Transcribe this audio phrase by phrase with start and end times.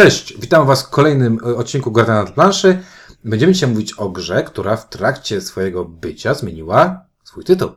[0.00, 2.82] Cześć, witam Was w kolejnym e, odcinku Guardiana na planszy.
[3.24, 7.70] Będziemy dzisiaj mówić o grze, która w trakcie swojego bycia zmieniła swój tytuł.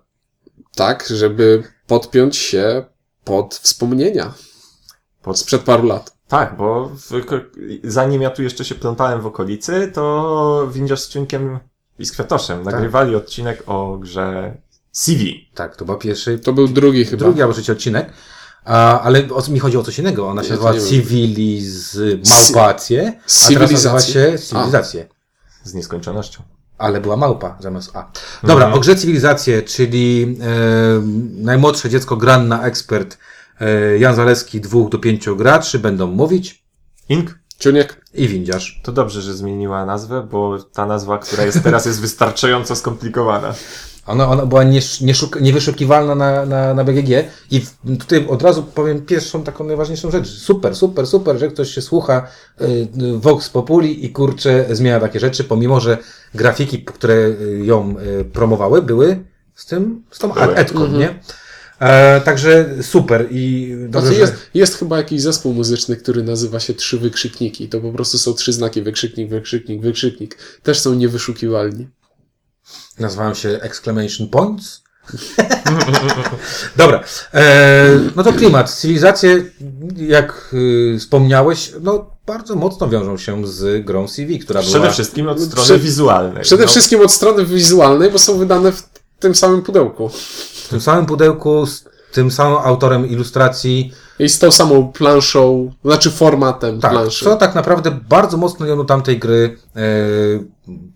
[0.76, 2.86] Tak, żeby podpiąć się
[3.24, 4.34] pod wspomnienia
[5.22, 6.18] Pod- sprzed paru lat.
[6.28, 7.10] Tak, bo w,
[7.84, 11.60] zanim ja tu jeszcze się plątałem w okolicy, to Windziarz z Ciunkiem
[12.00, 14.58] i z Kwiatoszem nagrywali odcinek o grze
[14.92, 15.50] CV.
[15.54, 17.26] Tak, to był pierwszy, To był drugi chyba.
[17.26, 18.14] drugi albo trzeci odcinek.
[18.66, 20.30] A, ale o, mi chodzi o coś innego.
[20.30, 20.88] Ona się Ja nazywa nie wiem.
[20.90, 23.14] Civiliz-Małpacje,
[23.46, 24.36] a teraz nazywa się?
[24.38, 25.08] Cywilizacje.
[25.64, 26.44] Z nieskończonością.
[26.78, 28.12] Ale była małpa zamiast A.
[28.42, 28.74] Dobra, Mhm.
[28.74, 30.46] o grze Cywilizacje, czyli e,
[31.44, 33.18] najmłodsze dziecko Granna Ekspert
[33.62, 36.64] e, Jan Zaleski, dwóch do pięciu graczy będą mówić
[37.10, 37.40] Ink?
[37.60, 38.04] Ciuniek?
[38.14, 38.80] i windziarz.
[38.84, 43.54] To dobrze, że zmieniła nazwę, bo ta nazwa, która jest teraz, jest wystarczająco skomplikowana.
[44.08, 47.10] Ona, ona była niesz, nieszuk, niewyszukiwalna na, na, na BGG
[47.52, 50.28] i w, tutaj od razu powiem pierwszą taką najważniejszą rzecz.
[50.28, 52.28] Super, super, super, że ktoś się słucha
[52.62, 55.98] y, Vox Populi i kurczę zmienia takie rzeczy, pomimo że
[56.36, 57.16] grafiki, które
[57.62, 59.24] ją y, promowały, były
[59.56, 60.56] z tym, z tą Były.
[60.56, 61.20] etką, nie?
[61.84, 64.22] E, także super i dobrze, Znaczy że...
[64.22, 67.70] jest, jest chyba jakiś zespół muzyczny, który nazywa się Trzy Wykrzykniki.
[67.70, 70.38] To po prostu są trzy znaki wykrzyknik, wykrzyknik, wykrzyknik.
[70.64, 71.88] Też są niewyszukiwalni.
[73.00, 74.84] Nazwałem się Exclamation Points.
[76.78, 77.04] Dobra,
[77.34, 78.72] e, no to klimat.
[78.72, 79.46] Cywilizacje,
[79.96, 84.72] jak y, wspomniałeś, no bardzo mocno wiążą się z grą CV, która była...
[84.72, 86.44] Przede wszystkim od strony Prze- wizualnej.
[86.44, 88.93] Przede No, wszystkim od strony wizualnej, bo są wydane w
[89.24, 90.10] tym samym pudełku.
[90.10, 93.94] w tym samym pudełku, z tym samym autorem ilustracji.
[94.20, 97.26] I z tą samą planszą, znaczy formatem Tak, planszy.
[97.26, 99.80] co tak naprawdę bardzo mocno ją do tamtej gry, e,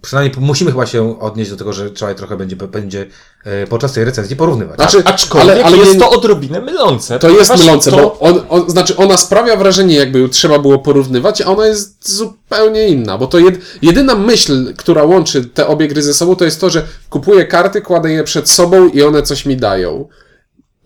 [0.01, 3.05] przynajmniej musimy chyba się odnieść do tego, że trzeba je trochę będzie, będzie
[3.45, 4.75] e, podczas tej recenzji porównywać.
[4.75, 7.19] Znaczy, Aczkolwiek ale, ale jest nie- to odrobinę mylące.
[7.19, 10.79] To jest mylące, to- bo on, on, znaczy ona sprawia wrażenie, jakby ją trzeba było
[10.79, 15.87] porównywać, a ona jest zupełnie inna, bo to jed, jedyna myśl, która łączy te obie
[15.87, 19.23] gry ze sobą, to jest to, że kupuję karty, kładę je przed sobą i one
[19.23, 20.07] coś mi dają.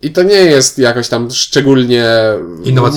[0.01, 2.05] I to nie jest jakoś tam szczególnie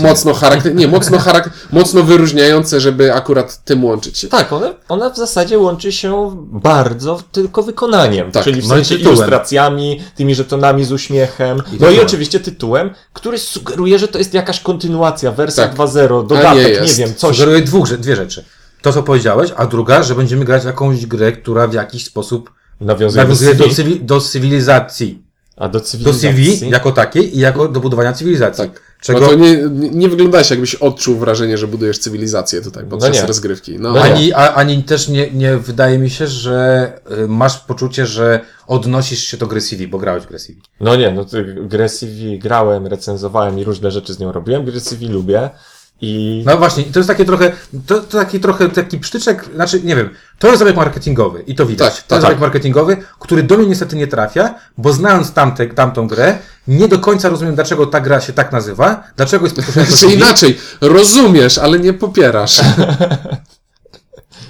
[0.02, 4.28] mocno charakter, nie, mocno charak, mocno wyróżniające, żeby akurat tym łączyć się.
[4.28, 8.84] Tak, ona, ona w zasadzie łączy się bardzo tylko wykonaniem, Tak, czyli w no i
[8.84, 14.34] sensie ilustracjami, tymi żetonami z uśmiechem, no i oczywiście tytułem, który sugeruje, że to jest
[14.34, 15.76] jakaś kontynuacja, wersja Tak.
[15.76, 17.36] 2.0, A dodatek, nie nie, wiem, coś.
[17.36, 18.44] Sugeruję dwóch, dwie rzeczy.
[18.82, 22.50] To, co powiedziałeś, a druga, że będziemy grać w jakąś grę, która w jakiś sposób
[22.80, 23.66] Nawiązuje, nawiązuje do,
[24.00, 25.23] do cywilizacji.
[25.56, 26.56] A do Do cywilizacji.
[26.56, 28.64] CV jako takiej i jako do budowania cywilizacji.
[28.64, 28.80] Tak.
[29.00, 33.26] Czego Bo to nie, nie wyglądałeś jakbyś odczuł wrażenie, że budujesz cywilizację tutaj podczas nie.
[33.26, 33.78] rozgrywki.
[33.78, 36.92] No, No ani, a, ani też nie, nie wydaje mi się, że
[37.24, 40.62] y, masz poczucie, że odnosisz się do gry CV, bo grałeś w grę CV.
[40.80, 44.80] No nie, no ty, grę CV grałem, recenzowałem i różne rzeczy z nią robiłem, gry
[44.80, 45.50] CV lubię
[46.04, 47.52] i No właśnie, to jest takie trochę,
[47.86, 51.66] to, to taki trochę taki psztyczek, znaczy nie wiem, to jest zabieg marketingowy i to
[51.66, 51.94] widać.
[51.94, 55.66] Tak, to tak, jest zabieg marketingowy, który do mnie niestety nie trafia, bo znając tamte,
[55.66, 56.38] tamtą grę,
[56.68, 60.14] nie do końca rozumiem, dlaczego ta gra się tak nazywa, dlaczego jest Czy CV.
[60.14, 62.60] inaczej, rozumiesz, ale nie popierasz.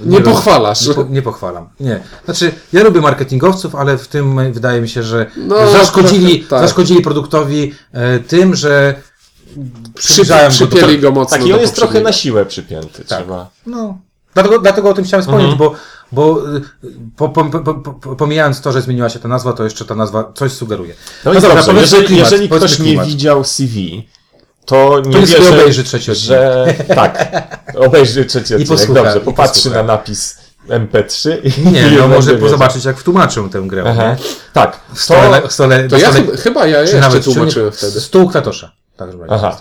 [0.07, 0.89] nie roz- pochwalasz.
[0.89, 1.69] Nie, po, nie pochwalam.
[1.81, 2.01] Nie.
[2.25, 6.61] Znaczy, ja lubię marketingowców, ale w tym wydaje mi się, że No, zaszkodzili, tak.
[6.61, 8.95] zaszkodzili produktowi e, tym, że
[9.95, 13.05] Przy, przybliżają go do przypieli go mocno tak, i on jest trochę na siłę przypięty,
[13.05, 13.19] Tak.
[13.19, 13.51] trzeba.
[13.67, 13.99] No.
[14.35, 15.71] Dlatego, dlatego o tym chciałem wspomnieć, Mhm.
[15.71, 15.77] bo,
[16.13, 16.61] bo y,
[17.17, 20.33] po, po, po, po, pomijając to, że zmieniła się ta nazwa, to jeszcze ta nazwa
[20.35, 20.95] coś sugeruje.
[21.25, 23.07] No, No i dobra, dobrze, jeżeli, klimat, jeżeli ktoś klimat.
[23.07, 24.09] nie widział CV,
[24.65, 26.39] to nie To niech wie, sobie że, obejrzy trzeci odcinek.
[26.39, 27.33] że tak,
[27.75, 29.77] obejrzy trzeci odcinek, posłucha, dobrze, i popatrzy posłucha.
[29.77, 30.39] na napis
[30.69, 33.85] MP3 i Nie, i no może zobaczyć, jak wtłumaczę tę grę.
[33.87, 34.17] Aha.
[34.53, 37.77] Tak, W stole, to, stole, To w ja stole, chyba, chyba ja jeszcze tłumaczyłem czy-
[37.79, 38.01] wtedy.
[38.01, 38.73] Stół Klatosza.
[38.97, 39.59] Tak, że Aha.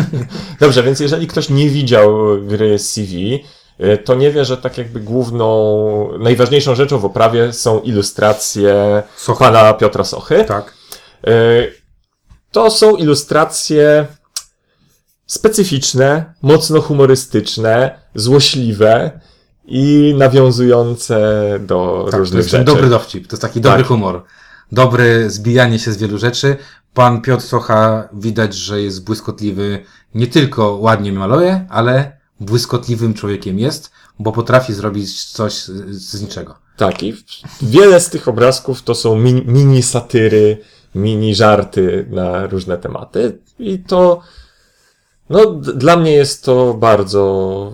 [0.60, 3.44] dobrze, więc jeżeli ktoś nie widział gry CV,
[3.80, 9.38] y, to nie wie, że tak jakby główną, najważniejszą rzeczą w oprawie są ilustracje Sochy.
[9.38, 10.44] pana Piotra Sochy.
[10.44, 10.74] Tak.
[11.28, 11.72] Y,
[12.52, 14.06] To są ilustracje
[15.26, 19.20] specyficzne, mocno humorystyczne, złośliwe
[19.66, 21.18] i nawiązujące
[21.60, 22.72] do Tak, to różnych jest ten rzeczy.
[22.74, 23.86] dobry dowcip, to jest taki dobry Tak.
[23.86, 24.22] humor.
[24.72, 26.56] Dobre zbijanie się z wielu rzeczy.
[26.94, 33.90] Pan Piotr Socha widać, że jest błyskotliwy, nie tylko ładnie maluje, ale błyskotliwym człowiekiem jest,
[34.18, 35.54] bo potrafi zrobić coś
[35.90, 36.54] z, niczego.
[36.76, 37.14] Tak, i
[37.62, 40.58] wiele z tych obrazków to są mini, mini satyry,
[40.94, 44.20] mini żarty na różne tematy i to
[45.30, 47.72] no, dla mnie jest to bardzo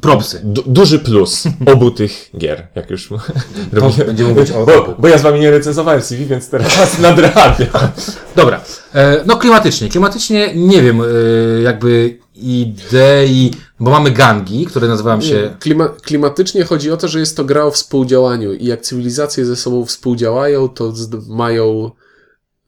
[0.00, 0.40] Propsy.
[0.44, 3.10] du duży plus obu tych gier, jak już
[3.72, 4.04] robię.
[4.04, 4.92] będziemy mówić o bo, obu.
[4.98, 7.90] bo ja z wami nie recenzowałem CV, więc teraz nadrabiam.
[8.36, 8.60] Dobra,
[8.94, 9.88] e, no klimatycznie.
[9.88, 11.04] Klimatycznie nie wiem, e,
[11.62, 13.50] jakby idei,
[13.80, 15.56] bo mamy gangi, które nazywają się...
[15.60, 19.56] Klima, klimatycznie chodzi o to, że jest to gra o współdziałaniu i jak cywilizacje ze
[19.56, 20.92] sobą współdziałają, to
[21.28, 21.90] mają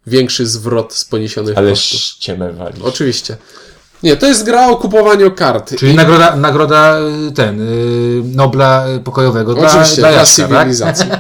[0.07, 2.01] większy zwrot z poniesionych Ale kosztów.
[2.01, 2.83] ściemę wali.
[2.83, 3.37] Oczywiście.
[4.03, 5.75] Nie, to jest gra o kupowaniu kart.
[5.79, 6.99] Czyli I- nagroda, nagroda
[7.29, 10.49] y, ten, y, Nobla y, pokojowego dla, Oczywiście, dla dla Jacka, tak?
[10.59, 11.07] cywilizacji.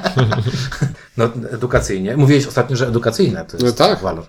[1.16, 2.16] No, edukacyjnie.
[2.16, 4.00] Mówiłeś ostatnio, że edukacyjna to jest No tak.
[4.00, 4.24] walor.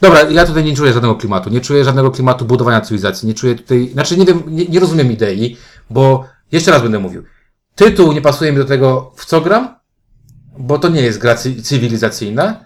[0.00, 1.50] Dobra, ja tutaj nie czuję żadnego klimatu.
[1.50, 3.28] Nie czuję żadnego klimatu budowania cywilizacji.
[3.28, 5.56] Nie czuję tutaj, znaczy nie wiem, nie, nie rozumiem idei,
[5.90, 7.24] bo jeszcze raz będę mówił.
[7.74, 9.76] Tytuł nie pasuje mi do tego, w co gram,
[10.58, 12.60] bo to nie jest gra cy- cywilizacyjna.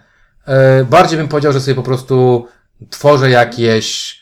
[0.45, 2.47] E, bardziej bym powiedział, że sobie po prostu
[2.89, 4.18] tworzę jakieś,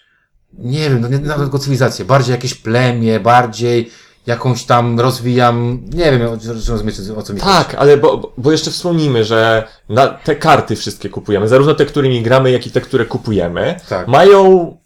[0.54, 3.92] nie wiem, no nie, nawet tylko cywilizację, bardziej jakieś plemię, bardziej
[4.28, 6.22] jakąś tam rozwijam, nie wiem,
[6.70, 7.52] rozumiecie, o co mi chodzi.
[7.54, 12.22] Tak, ale bo, bo jeszcze wspomnijmy, że na te karty wszystkie kupujemy, zarówno te, którymi
[12.22, 14.08] gramy, jak i te, które kupujemy, Tak.
[14.08, 14.78] mają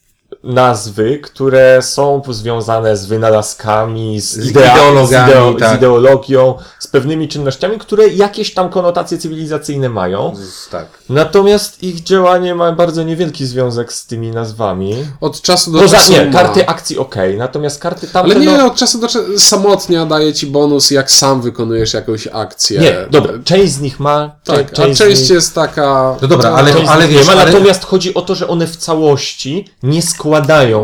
[0.44, 5.74] nazwy, które są związane z wynalazkami, z, Z idea- z, ideo- tak.
[5.74, 10.34] z ideologią, z pewnymi czynnościami, które jakieś tam konotacje cywilizacyjne mają.
[10.36, 10.86] Z- Tak.
[11.10, 14.96] Natomiast ich działanie ma bardzo niewielki związek z tymi nazwami.
[15.22, 16.32] Od czasu do Poza, czasu nie, ma.
[16.32, 18.36] karty akcji ok, natomiast karty tamte...
[18.36, 22.28] Ale nie, no, od czasu do czasu samotnia daje ci bonus, jak sam wykonujesz jakąś
[22.28, 22.80] akcję.
[22.82, 25.30] nie, dobra, część z nich ma, Tak, część, a z część nich...
[25.30, 26.16] jest taka...
[26.22, 28.68] No dobra, ale, ale nich wiesz, nie ma, ale, natomiast chodzi o to, że one
[28.68, 30.31] w całości nie składają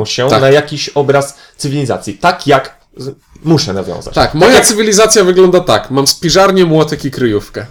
[0.06, 0.42] się Tak.
[0.42, 2.14] na jakiś obraz cywilizacji.
[2.14, 2.78] Tak jak
[3.44, 4.14] muszę nawiązać.
[4.16, 5.92] Tak, moja jak- cywilizacja wygląda tak.
[5.92, 7.66] Mam spiżarnię, młotek i kryjówkę.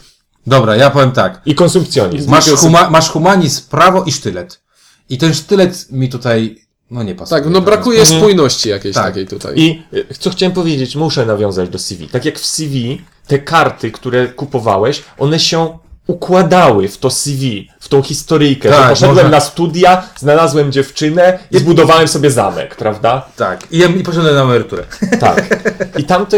[0.46, 1.40] dobra, ja powiem tak.
[1.46, 2.30] I konsumpcjonizm.
[2.30, 4.60] Masz, huma, masz humanizm, prawo i sztylet.
[5.08, 6.58] I ten sztylet mi tutaj,
[6.90, 7.40] no nie pasuje.
[7.42, 8.18] Tak, no brakuje Mhm.
[8.20, 9.04] spójności jakiejś Tak.
[9.06, 9.54] takiej tutaj.
[9.58, 12.08] I y, co chciałem powiedzieć, muszę nawiązać do CV.
[12.08, 17.88] Tak jak w CV, te karty, które kupowałeś, one się układały w to CV, w
[17.88, 18.68] tą historyjkę.
[18.68, 23.28] Tak, że poszedłem można- na studia, znalazłem dziewczynę i zbudowałem sobie zamek, prawda?
[23.36, 24.84] Tak, i, i poszedłem na emeryturę.
[25.20, 25.64] Tak.
[25.98, 26.36] I tamte,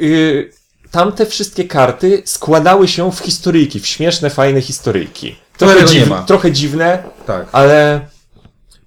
[0.00, 0.50] y,
[0.90, 5.36] tamte wszystkie karty składały się w historyjki, w śmieszne, fajne historyjki.
[5.56, 7.46] Trochę, Którego nie dziw, trochę dziwne, Tak.
[7.52, 8.00] ale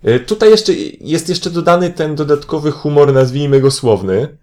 [0.08, 4.38] y, tutaj jeszcze jest jeszcze dodany ten dodatkowy humor, nazwijmy go słowny.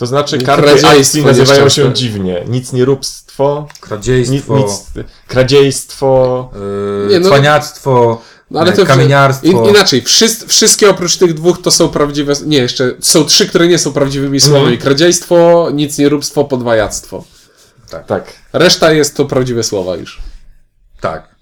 [0.00, 2.44] To znaczy karty akcji nazywają się dziwnie.
[2.48, 6.50] Nic nie róbstwo, nic, Kradziejstwo, nic, kradziejstwo.
[6.54, 9.46] yy, Nie, no- cwaniactwo, No, ale yy, to kamieniarstwo.
[9.46, 12.32] In, inaczej, wszyscy, wszystkie oprócz tych dwóch to są prawdziwe.
[12.46, 14.64] Nie, jeszcze są trzy, które nie są prawdziwymi słowami.
[14.64, 14.80] Mhm.
[14.80, 17.24] Kradziejstwo, nic nieróbstwo, podwajactwo.
[18.06, 18.32] Tak.
[18.52, 20.20] Reszta jest to prawdziwe słowa już.
[21.00, 21.34] Tak.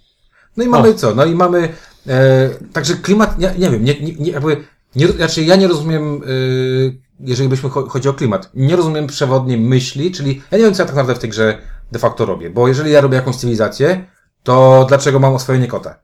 [0.56, 1.14] No i mamy co?
[1.14, 1.74] No i mamy.
[2.06, 4.64] E, także klimat, nie, nie wiem, nie, nie, nie, jakby,
[4.96, 9.58] nie, znaczy ja nie rozumiem, y, jeżeli byśmy cho- chodzi o klimat, nie rozumiem przewodniej
[9.58, 11.58] myśli, czyli ja nie wiem, co ja tak naprawdę w tej grze
[11.92, 14.04] de facto robię, bo jeżeli ja robię jakąś cywilizację,
[14.42, 15.94] to dlaczego mam oswojenie kota?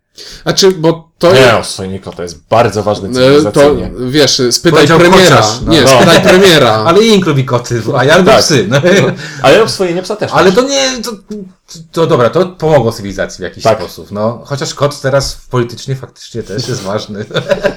[0.43, 1.55] Znaczy, bo to Nie, jest.
[1.55, 3.91] oswojenie kota jest bardzo ważne e, To cywilizacyjnie.
[4.11, 5.43] wiesz, spytaj Powiedział premiera.
[5.67, 5.73] no.
[5.73, 5.89] Nie, No.
[5.89, 6.71] spytaj premiera.
[6.73, 8.41] Ale Ink lubi koty, a ja lubię Tak.
[8.41, 8.67] psy.
[8.69, 8.81] No.
[9.43, 10.31] Ale oswojenie psa też.
[10.35, 11.11] Ale to nie, to,
[11.93, 13.79] to dobra, to pomogło cywilizacji w jakiś Tak.
[13.79, 14.43] sposób, no.
[14.45, 17.25] Chociaż kot teraz politycznie faktycznie też jest ważny.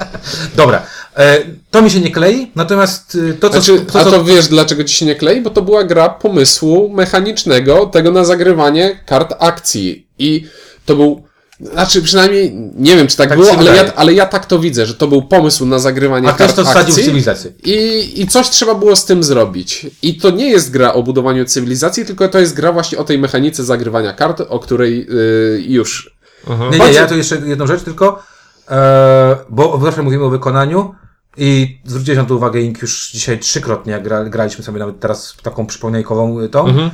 [0.56, 0.82] dobra,
[1.18, 1.38] e,
[1.72, 3.62] to mi się nie klei, natomiast y, to, co...
[3.62, 5.42] Znaczy, to, a co to wiesz, dlaczego ci się nie klei?
[5.42, 10.08] Bo to była gra pomysłu mechanicznego, tego na zagrywanie kart akcji.
[10.20, 10.48] I
[10.86, 11.28] to był.
[11.60, 14.86] Znaczy, przynajmniej nie wiem, czy tak, Tak było, ale ja, ale ja tak to widzę,
[14.86, 17.04] że to był pomysł na zagrywanie a ktoś kart to wsadził w akcji.
[17.04, 17.52] cywilizację.
[17.64, 19.88] I, I coś trzeba było z tym zrobić.
[20.02, 23.20] I to nie jest gra o budowaniu cywilizacji, tylko to jest gra właśnie o tej
[23.20, 26.18] mechanice zagrywania kart, o której yy, już.
[26.48, 26.72] Mhm.
[26.72, 28.24] Nie, nie, ja tu jeszcze jedną rzecz tylko,
[28.70, 30.96] e, bo zawsze mówimy o wykonaniu
[31.38, 35.36] i zwróciłeś na to uwagę, Ink, już dzisiaj trzykrotnie, jak gra, graliśmy sobie nawet teraz
[35.44, 36.68] taką przypomniajkową y, tą.
[36.68, 36.92] Mhm.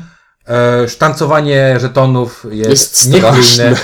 [0.48, 3.76] E, sztancowanie żetonów jest, Jest niechlujne.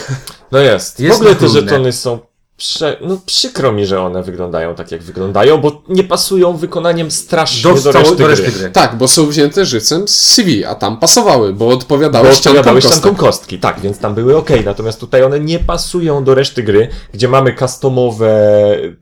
[0.52, 1.00] No jest.
[1.00, 2.20] Jest w ogóle te żetony są.
[2.58, 2.98] Prze...
[3.02, 7.82] No przykro mi, że one wyglądają tak, jak wyglądają, bo nie pasują wykonaniem strasznie Do,
[7.82, 8.60] do, reszty, do reszty gry.
[8.60, 8.70] gry.
[8.72, 13.16] Tak, bo są wzięte żywcem z CV, a tam pasowały, bo odpowiadały Bo odpowiadały ściankom
[13.16, 17.28] kostki, tak, więc tam były ok, natomiast tutaj one nie pasują do reszty gry, gdzie
[17.28, 18.30] mamy customowe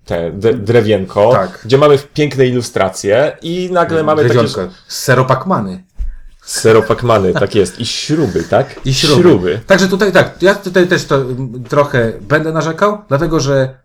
[0.05, 1.61] te drewienko, Tak.
[1.65, 4.73] gdzie mamy piękne ilustracje i nagle mamy takie Drewionko.
[4.87, 5.83] Seropakmany.
[6.47, 8.79] Seropakmany, tak jest, i śruby, tak?
[8.85, 9.59] I śruby.
[9.67, 13.79] Także tutaj tak, ja tutaj też to mm, trochę będę narzekał, dlatego że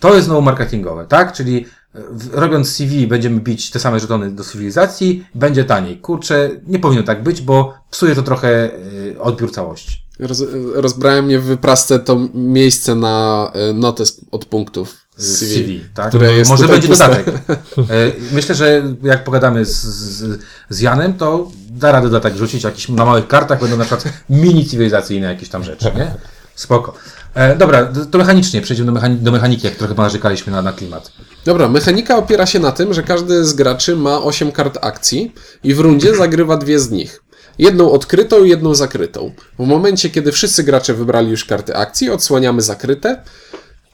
[0.00, 1.32] to jest znowu marketingowe, tak?
[1.32, 2.00] Czyli e,
[2.32, 5.98] robiąc CV będziemy bić te same żetony do cywilizacji, będzie taniej.
[5.98, 8.70] Kurczę, nie powinno tak być, bo psuje to trochę
[9.14, 10.02] e, odbiór całości.
[10.18, 10.44] Roz,
[10.74, 15.54] rozbrałem mnie w wyprasce to miejsce na notę od punktów z CV.
[15.54, 16.08] CV, tak?
[16.08, 17.04] które jest Może będzie puste.
[17.08, 17.34] dodatek.
[17.78, 17.84] E,
[18.32, 23.04] Myślę, że jak pogadamy z, z, z Janem, to da radę dodatek rzucić jakiś na
[23.04, 26.14] małych kartach, będą na przykład mini cywilizacyjne jakieś tam rzeczy, nie?
[26.54, 26.94] Spoko.
[27.34, 31.12] E, dobra, to- mechanicznie, przejdziemy do, mechani- do mechaniki, jak trochę narzekaliśmy na, na klimat.
[31.44, 35.34] Dobra, mechanika opiera się na tym, że każdy z graczy ma 8 kart akcji
[35.64, 37.22] i w rundzie zagrywa dwie z nich.
[37.58, 39.32] Jedną odkrytą i jedną zakrytą.
[39.58, 43.22] W momencie, kiedy wszyscy gracze wybrali już karty akcji, odsłaniamy zakryte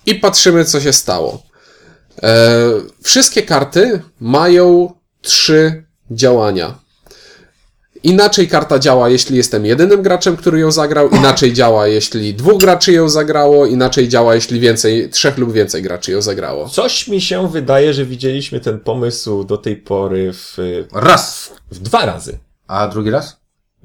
[0.07, 1.43] i patrzymy, co się stało.
[2.23, 2.61] E,
[3.03, 4.93] wszystkie karty mają
[5.23, 6.85] trzy działania.
[8.03, 12.93] Inaczej karta działa, jeśli jestem jedynym graczem, który ją zagrał, inaczej działa, jeśli dwóch graczy
[12.93, 16.69] ją zagrało, inaczej działa, jeśli więcej, trzech lub więcej graczy ją zagrało.
[16.69, 20.57] Coś mi się wydaje, że widzieliśmy ten pomysł do tej pory w,
[20.93, 21.53] Raz.
[21.71, 22.39] w dwa razy.
[22.67, 23.37] A drugi raz?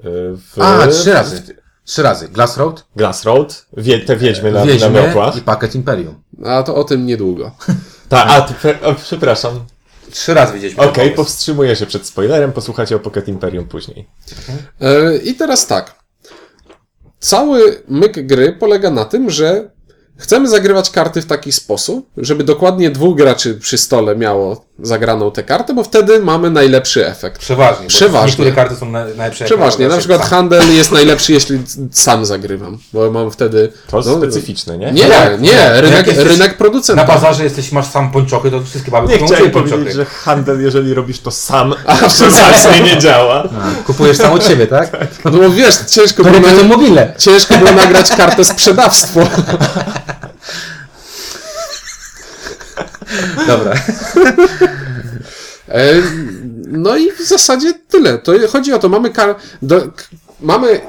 [0.03, 1.41] W, A, trzy razy.
[1.89, 2.27] Trzy razy.
[2.27, 5.35] Glass Road, Glass Road, wie, te wiedźmy na, na Wiedźmy miotłach.
[5.35, 6.15] i Pakiet Imperium.
[6.45, 7.51] A to o tym niedługo.
[8.09, 9.65] Ta, a, ty, o, przepraszam.
[10.11, 10.83] Trzy razy widzieliśmy.
[10.83, 14.07] Okej, powstrzymuję się przed spoilerem, posłuchacie o Pocket Imperium później.
[14.81, 15.95] E, I teraz tak.
[17.19, 19.69] Cały myk gry polega na tym, że
[20.17, 25.43] chcemy zagrywać karty w taki sposób, żeby dokładnie dwóch graczy przy stole miało zagraną tę
[25.43, 27.41] kartę, bo wtedy mamy najlepszy efekt.
[27.41, 27.87] Przeważnie.
[27.87, 28.27] Przeważnie.
[28.27, 29.45] Niektóre karty są na, najlepsze.
[29.45, 29.87] Przeważnie.
[29.87, 30.29] na Na przykład sam.
[30.29, 31.59] handel jest najlepszy, jeśli
[31.91, 33.71] sam zagrywam, bo mam wtedy...
[33.87, 34.91] To no, specyficzne, nie?
[34.91, 35.41] Nie, jak?
[35.41, 37.03] nie, Jak rynek, jesteś rynek Na producenta.
[37.05, 39.95] bazarze jesteś, masz sam pończochy, to wszystkie baby Nie kupują chciałem powiedzieć, pończochy.
[39.95, 43.43] że handel, jeżeli robisz to sam, to przeważnie nie działa.
[43.43, 44.91] A, Kupujesz sam od siebie, tak?
[45.25, 46.63] No bo wiesz, ciężko To było, na...
[46.63, 47.13] mobile.
[47.17, 49.19] ciężko było nagrać kartę sprzedawstwo.
[53.47, 53.75] Dobra.
[55.69, 56.01] E,
[56.71, 58.17] No i w zasadzie tyle.
[58.17, 59.81] To chodzi o to, mamy, kar do,
[60.41, 60.81] mamy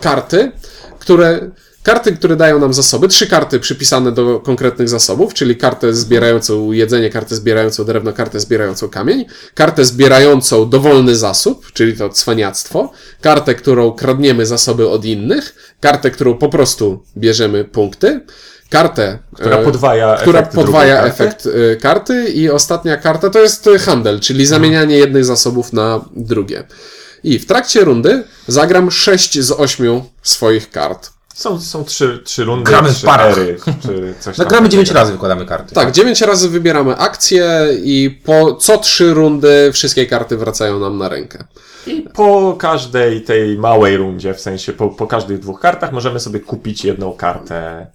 [0.00, 0.52] karty,
[0.98, 1.50] które.
[1.82, 7.10] Karty, które dają nam zasoby, trzy karty przypisane do konkretnych zasobów, czyli kartę zbierającą jedzenie,
[7.10, 13.92] kartę zbierającą drewno, kartę zbierającą kamień, kartę zbierającą dowolny zasób, czyli to cwaniactwo, kartę, którą
[13.92, 18.20] kradniemy zasoby od innych, kartę, którą po prostu bierzemy punkty,
[18.70, 21.10] kartę, Która e, podwaja która efekt podwaja karty.
[21.10, 21.48] efekt
[21.80, 26.64] karty i ostatnia karta to jest y, handel, czyli zamienianie jednych zasobów na drugie.
[27.24, 31.10] I w trakcie rundy zagram 6 z 8 swoich kart.
[31.34, 33.38] Są, są trzy, trzy rundy, Gramy trzy parach.
[33.38, 35.74] ery, czy coś No gramy 9 razy, wykładamy karty.
[35.74, 41.08] Tak, 9 razy wybieramy akcje i po co 3 rundy wszystkie karty wracają nam na
[41.08, 41.44] rękę.
[41.86, 46.40] I po każdej tej małej rundzie, w sensie po, po każdych dwóch kartach, możemy sobie
[46.40, 47.86] kupić jedną kartę.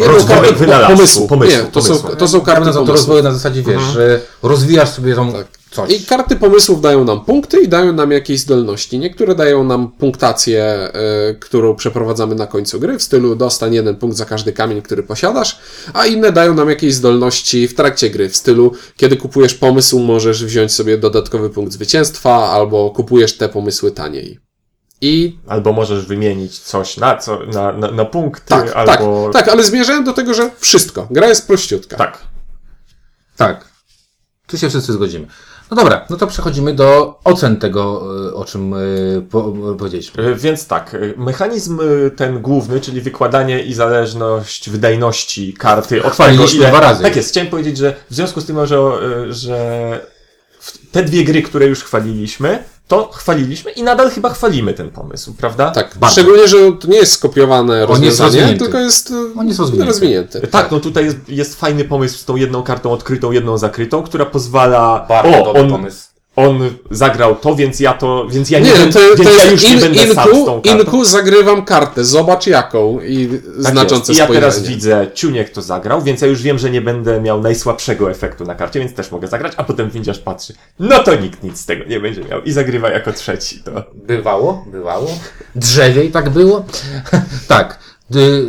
[0.00, 1.28] Rozwoju, kartę wynalazku, pomysłu.
[1.28, 2.16] pomysłu, Nie, to są, pomysłu.
[2.16, 5.32] to są Karty na to rozwoju na zasadzie, wiesz, że rozwijasz sobie tą
[5.70, 5.90] coś.
[5.90, 8.98] I karty pomysłów dają nam punkty i dają nam jakieś zdolności.
[8.98, 10.88] Niektóre dają nam punktację,
[11.30, 15.02] y, którą przeprowadzamy na końcu gry, w stylu dostań jeden punkt za każdy kamień, który
[15.02, 15.58] posiadasz,
[15.92, 20.44] a inne dają nam jakieś zdolności w trakcie gry, w stylu kiedy kupujesz pomysł, możesz
[20.44, 24.51] wziąć sobie dodatkowy punkt zwycięstwa, albo kupujesz te pomysły taniej.
[25.02, 29.30] I Albo możesz wymienić coś na, co, na, na, na punkty, tak, albo...
[29.32, 31.06] tak, tak, ale zmierzałem do tego, że wszystko.
[31.10, 31.96] Gra jest prościutka.
[31.96, 32.18] tak.
[33.36, 33.64] Tak.
[34.46, 35.26] Tu się wszyscy zgodzimy.
[35.70, 40.24] No dobra, no to przechodzimy do ocen tego, y, o czym y, po, powiedzieliśmy.
[40.24, 46.16] E, Więc tak, e, mechanizm e, ten główny, czyli wykładanie i zależność wydajności karty od
[46.16, 46.68] tego, ile...
[46.68, 47.02] dwa razy.
[47.02, 50.00] Tak jest, chciałem powiedzieć, że w związku z tym, że, e, że
[50.92, 55.70] te dwie gry, które już chwaliliśmy, to chwaliliśmy i nadal chyba chwalimy ten pomysł, prawda?
[55.70, 56.12] Tak, Bardzo.
[56.12, 58.58] szczególnie, że to nie jest skopiowane jest rozwiązanie, rozwinięty.
[58.64, 59.88] tylko jest, y, On jest rozwinięty.
[59.92, 60.40] rozwinięty.
[60.40, 64.26] Tak, no tutaj jest, jest fajny pomysł z tą jedną kartą odkrytą, jedną zakrytą, która
[64.26, 65.06] pozwala.
[65.08, 66.11] Bardzo o, dobry on, pomysł.
[66.36, 66.60] On
[66.90, 68.26] zagrał to, więc ja to.
[68.30, 70.24] Więc ja nie, Nie, będę- to, to więc jest ja już nie in, będę sam
[70.24, 70.78] z inku, tą kartą.
[70.80, 73.28] inku zagrywam kartę, zobacz jaką i
[73.62, 74.10] Tak znaczące jest.
[74.10, 74.40] I ja spojrzenie.
[74.52, 78.44] teraz widzę, Ciuniek to zagrał, więc ja już wiem, że nie będę miał najsłabszego efektu
[78.44, 81.66] na karcie, więc też mogę zagrać, a potem windziarz patrzy, no to nikt nic z
[81.66, 83.62] tego nie będzie miał i zagrywa jako trzeci.
[83.62, 83.70] To...
[83.94, 85.10] Bywało, bywało.
[85.54, 86.64] Drzewiej tak było.
[87.48, 87.78] tak.
[88.16, 88.42] Y,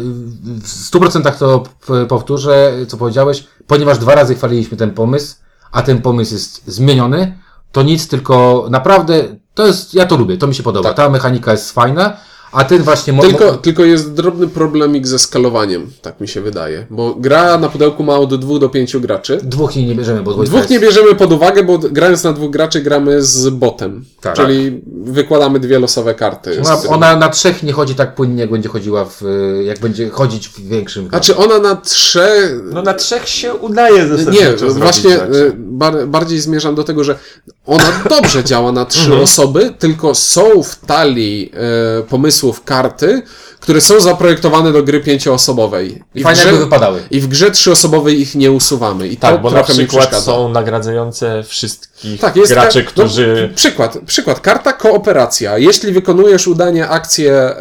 [0.63, 1.63] W 100% to
[2.07, 5.35] powtórzę, co powiedziałeś, ponieważ dwa razy chwaliliśmy ten pomysł,
[5.71, 7.37] a ten pomysł jest zmieniony,
[7.73, 10.89] to nic, tylko naprawdę, to jest, ja to lubię, to mi się podoba.
[10.89, 10.97] Tak.
[10.97, 12.17] Ta mechanika jest fajna,
[12.53, 13.13] a ten właśnie...
[13.21, 16.85] Tylko, mo- tylko jest drobny problemik ze skalowaniem, tak mi się wydaje.
[16.89, 19.39] Bo gra na pudełku ma od dwóch do pięciu graczy.
[19.43, 22.81] Dwóch nie bierzemy, bo dwójka Dwóch nie bierzemy pod uwagę, bo grając na dwóch graczy
[22.81, 24.05] gramy z botem.
[24.21, 24.35] Tak.
[24.35, 26.61] Czyli wykładamy dwie losowe karty.
[26.65, 29.21] Ona, ona na trzech nie chodzi tak płynnie, jak będzie chodziła w,
[29.65, 31.07] jak będzie chodzić w większym...
[31.09, 32.61] Znaczy ona na trzech...
[32.73, 37.15] No na trzech się udaje ze Nie, właśnie y, bar, bardziej zmierzam do tego, że
[37.65, 39.21] ona dobrze działa na trzy Mhm.
[39.21, 41.51] osoby, tylko są w talii
[41.99, 42.03] e,
[42.43, 43.21] pomysłów karty,
[43.59, 46.03] które są zaprojektowane do gry pięcioosobowej.
[46.15, 47.03] I, w Fajnie jakby grze, wypadały.
[47.11, 49.07] I w grze trzyosobowej ich nie usuwamy.
[49.07, 52.83] I Tak, to bo na trochę mi przykład są nagradzające wszystkie wszystkich Tak, jest graczy,
[52.83, 53.49] ka- którzy...
[53.49, 54.39] No, przykład, przykład.
[54.39, 55.57] Karta kooperacja.
[55.57, 57.57] Jeśli wykonujesz udanie akcję, e,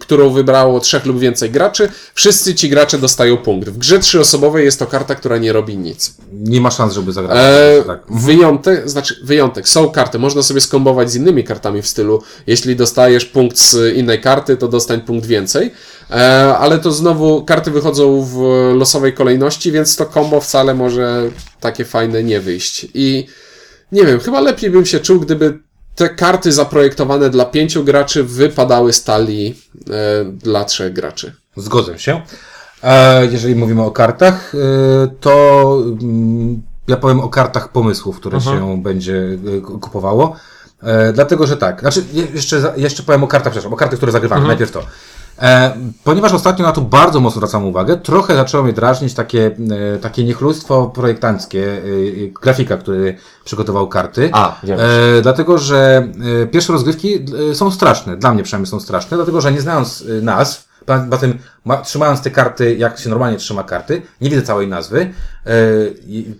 [0.00, 3.68] którą wybrało trzech lub więcej graczy, wszyscy ci gracze dostają punkt.
[3.68, 6.14] W grze trzyosobowej jest to karta, która nie robi nic.
[6.32, 7.38] Nie ma szans, żeby zagrać.
[7.40, 8.00] E, tak.
[8.10, 13.24] wyjątek, znaczy wyjątek, są karty, można sobie skombować z innymi kartami w stylu, jeśli dostajesz
[13.24, 15.72] punkt z innej karty, to dostań punkt więcej,
[16.10, 16.14] e,
[16.58, 18.36] ale to znowu karty wychodzą w
[18.76, 22.86] losowej kolejności, więc to combo wcale może takie fajne nie wyjść.
[22.94, 23.26] I
[23.92, 25.58] nie wiem, chyba lepiej bym się czuł, gdyby
[25.94, 29.58] te karty zaprojektowane dla pięciu graczy wypadały z talii
[29.90, 31.32] e, dla trzech graczy.
[31.56, 32.20] Zgodzę się.
[32.82, 34.58] E, jeżeli mówimy o kartach, e,
[35.20, 40.36] to mm, ja powiem o kartach pomysłów, które się będzie e, ku- kupowało.
[40.82, 41.80] E, dlatego, że tak.
[41.80, 44.40] Znaczy, je- jeszcze, jeszcze powiem o kartach, przepraszam, o kartach, które zagrywamy.
[44.48, 44.82] Najpierw to.
[45.42, 49.56] E, ponieważ ostatnio na to bardzo mocno zwracam uwagę, trochę zaczęło mnie drażnić takie,
[49.94, 51.82] e, takie niechlujstwo projektanckie, e,
[52.42, 54.30] grafika, który przygotował karty.
[54.32, 54.78] A, wiem.
[55.22, 56.08] Dlatego, że
[56.50, 61.18] pierwsze rozgrywki są straszne, dla mnie przynajmniej są straszne, dlatego, że nie znając nazw, poza
[61.20, 65.12] tym ma, trzymając te karty, jak się normalnie trzyma karty, nie widzę całej nazwy.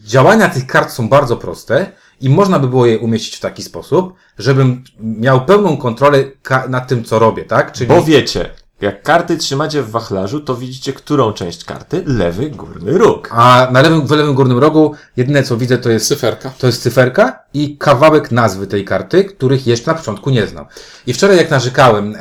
[0.04, 1.86] Działania tych kart są bardzo proste
[2.20, 6.18] i można by było je umieścić w taki sposób, żebym miał pełną kontrolę
[6.68, 7.72] nad tym, co robię, tak?
[7.72, 12.02] Czyli Bo wiecie, jak karty trzymacie w wachlarzu, to widzicie, którą część karty?
[12.06, 13.28] Lewy górny róg.
[13.32, 16.52] a na lewym, w lewym górnym rogu jedyne, co widzę, to jest Cyferka.
[16.58, 20.66] To jest cyferka i kawałek nazwy tej karty, których jeszcze na początku nie znam.
[21.06, 22.20] I wczoraj jak narzekałem e,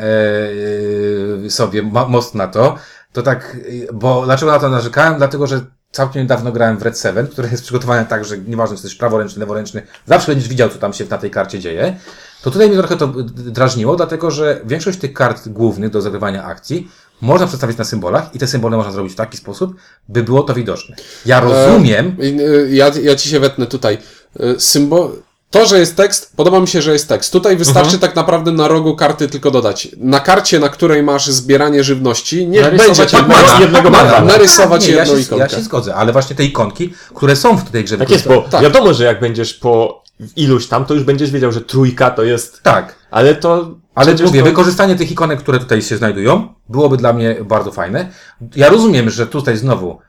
[1.45, 2.75] e, sobie ma, most na to,
[3.13, 3.57] to tak,
[3.89, 5.17] e, bo dlaczego na to narzekałem?
[5.17, 8.83] Dlatego, że całkiem niedawno grałem w Red 7, które jest przygotowane tak, że nieważne, czy
[8.83, 11.95] jesteś praworęczny, leworęczny, zawsze będziesz widział, co tam się na tej karcie dzieje.
[12.43, 16.88] To tutaj mnie trochę to drażniło, dlatego, że większość tych kart głównych do zagrywania akcji
[17.21, 19.75] można przedstawić na symbolach i te symbole można zrobić w taki sposób,
[20.09, 20.95] by było to widoczne.
[21.25, 23.97] Ja rozumiem, I, y, Ja, ja ci się wetnę tutaj.
[24.39, 25.12] Y, Symbol.
[25.53, 27.33] To, że jest tekst, podoba mi się, że jest tekst.
[27.33, 29.88] Tutaj wystarczy tak naprawdę na rogu karty tylko dodać.
[29.98, 34.25] Na karcie, na której masz zbieranie żywności, nie będzie jednego- jednego, jednego na, banana.
[34.25, 35.43] narysować nie, ja jedną się, ikonkę.
[35.43, 38.41] Ja się zgodzę, ale właśnie te ikonki, które są w tej grze Tak jest, bo
[38.41, 38.62] Tak.
[38.62, 40.03] wiadomo, że jak będziesz po
[40.36, 42.63] iluś tam, to już będziesz wiedział, że trójka to jest...
[42.63, 43.75] Tak, Ale to...
[43.95, 44.45] ale mówię, to...
[44.45, 48.12] wykorzystanie tych ikonek, które tutaj się znajdują, byłoby dla mnie bardzo fajne.
[48.56, 49.99] Ja rozumiem, że tutaj znowu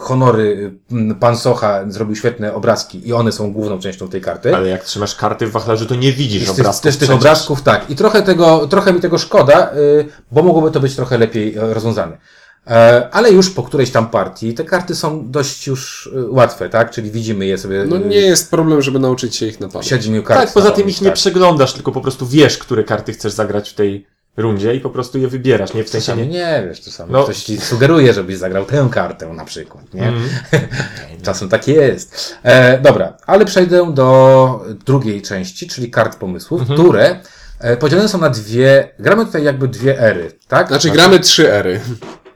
[0.00, 4.56] honory y, pan Socha zrobił świetne obrazki i one są główną częścią tej karty.
[4.56, 7.90] Ale jak trzymasz karty w wachlarzu, to nie widzisz tych, obrazków też tych obrazków, tak.
[7.90, 11.74] I trochę tego, trochę mi tego szkoda, y, bo mogłoby to być trochę lepiej e,
[11.74, 12.18] rozwiązane.
[12.66, 16.90] E, Ale już po którejś tam partii te karty są dość już y, łatwe, tak?
[16.90, 17.84] Czyli widzimy je sobie.
[17.88, 19.88] No y, nie jest problem, żeby nauczyć się ich na pamięć.
[19.88, 20.40] siedmiu kart.
[20.40, 21.14] Tak, poza tym ich nie tak.
[21.14, 24.06] przeglądasz, tylko po prostu wiesz, które karty chcesz zagrać w tej
[24.38, 26.26] rundzie i po prostu je wybierasz, nie w sensie nie...
[26.26, 27.24] nie wiesz, czasami No.
[27.24, 30.08] ktoś ci sugeruje, żebyś zagrał tę kartę na przykład, nie?
[30.08, 30.28] Mhm.
[31.24, 32.34] Czasem tak jest.
[32.42, 36.80] E, dobra, ale przejdę do drugiej części, czyli kart pomysłów, Mhm.
[36.80, 37.20] które
[37.60, 40.68] e, podzielone są na dwie, gramy tutaj jakby dwie ery, tak?
[40.68, 41.80] Znaczy, gramy trzy ery.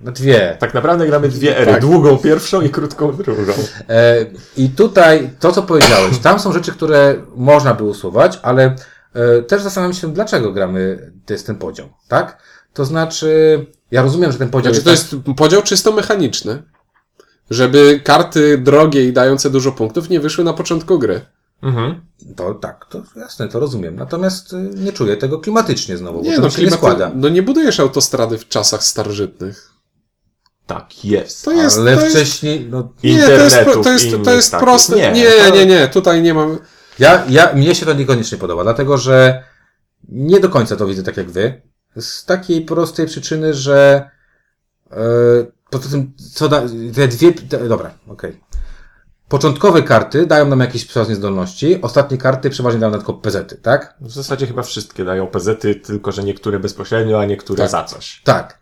[0.01, 0.57] Na dwie.
[0.59, 1.81] Tak naprawdę gramy dwie ery, Tak.
[1.81, 3.53] długą pierwszą i krótką drugą.
[3.89, 4.15] E,
[4.57, 8.75] I tutaj to, co powiedziałeś, tam są rzeczy, które można by usuwać, ale
[9.49, 12.43] też zastanawiam się, dlaczego gramy, to jest ten podział, tak?
[12.75, 16.63] To znaczy, ja rozumiem, że ten podział Znaczy, to jest podział czysto mechaniczny.
[17.51, 21.21] Żeby karty drogie i dające dużo punktów nie wyszły na początku gry.
[21.63, 22.01] Mhm.
[22.37, 23.97] To tak, to jasne, to rozumiem.
[23.97, 26.77] Natomiast y, nie czuję tego klimatycznie znowu, bo Nie, to no, mi się nie klimaty-
[26.77, 27.11] składa.
[27.15, 29.71] no nie budujesz autostrady w czasach starożytnych.
[30.67, 31.45] Tak jest.
[31.45, 34.97] To jest, Ale to jest, wcześniej, no, nie, to jest, to jest, to jest proste.
[34.97, 36.59] Nie, Nie, to- nie, nie, tutaj nie mam.
[37.03, 39.43] Ja, ja, mnie się to niekoniecznie podoba, dlatego że
[40.09, 41.63] nie do końca to widzę tak jak wy.
[42.01, 44.11] Z takiej prostej przyczyny, że
[44.91, 44.97] e,
[45.71, 46.63] poza tym, co da,
[46.95, 48.41] te dwie, te, dobra, okej.
[49.29, 53.95] Początkowe karty dają nam jakieś przeważnie zdolności, ostatnie karty przeważnie dają nam tylko PZ, tak?
[54.01, 57.71] W zasadzie chyba wszystkie dają PZ-y, tylko że niektóre bezpośrednio, a niektóre Tak.
[57.71, 58.23] za coś.
[58.25, 58.59] Tak.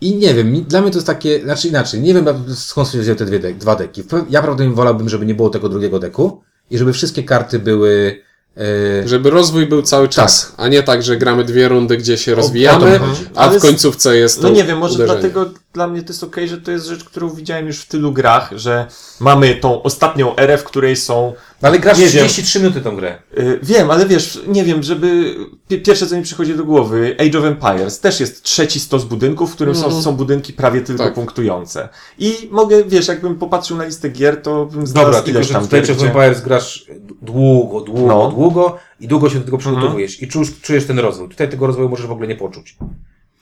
[0.00, 3.16] I nie wiem, dla mnie to jest takie, znaczy inaczej, nie wiem skąd się wzięły
[3.16, 4.02] te dwie dwa deki.
[4.30, 8.22] Ja prawdopodobnie wolałbym, żeby nie było tego drugiego deku i żeby wszystkie karty były
[8.56, 12.34] e, Żeby rozwój był cały czas, a nie tak, że gramy dwie rundy, gdzie się
[12.34, 13.00] rozwijamy,
[13.34, 15.20] a w końcówce jest No nie wiem, może uderzenie.
[15.20, 18.12] dlatego dla mnie to jest okej, że to jest rzecz, którą widziałem już w tylu
[18.12, 18.86] grach, że
[19.20, 22.12] mamy tą ostatnią erę, w której są Ale grasz Nie wiem.
[22.28, 23.18] 33 minuty tą grę.
[23.38, 25.36] Y, Wiem, ale wiesz, nie wiem, żeby.
[25.68, 29.50] pi- Pierwsze, co mi przychodzi do głowy, Age of Empires też jest trzeci stos budynków,
[29.52, 30.02] w którym są, Mhm.
[30.02, 31.14] są budynki prawie tylko Tak.
[31.14, 31.88] punktujące.
[32.18, 35.54] I mogę, wiesz, jakbym popatrzył na listę gier, to bym znalazł Dobra, tylko ileś że
[35.54, 36.02] tam w Age gier, of.
[36.02, 36.86] Empires grasz
[37.22, 38.28] długo, długo, No.
[38.30, 41.28] długo i długo się do tego przygotowujesz i czujesz, czujesz ten rozwój.
[41.28, 42.76] Tutaj tego rozwoju możesz w ogóle nie poczuć.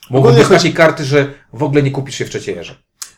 [0.09, 2.75] Mogą Ogólnie być chodzi- takie karty, że w ogóle nie kupisz się w trzeciej erze.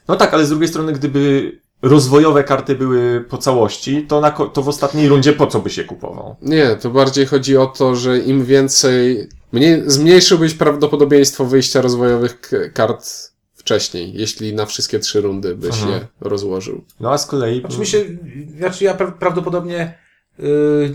[0.08, 4.62] No tak, ale z drugiej strony, gdyby rozwojowe karty były po całości, to, na, to
[4.64, 6.36] w ostatniej rundzie po co by się kupował?
[6.42, 9.28] Nie, to bardziej chodzi o to, że im więcej.
[9.52, 13.06] Mniej, zmniejszyłbyś prawdopodobieństwo wyjścia rozwojowych k- kart
[13.56, 15.92] wcześniej, jeśli na wszystkie trzy rundy byś Mhm.
[15.94, 16.84] je rozłożył.
[17.00, 17.64] No a z kolei...
[17.64, 18.06] Oczywiście,
[18.58, 19.98] znaczy ja pra prawdopodobnie